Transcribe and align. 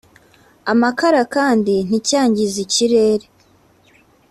amakara 0.71 1.21
kandi 1.35 1.73
nticyangize 1.87 2.57
ikirere 2.65 3.25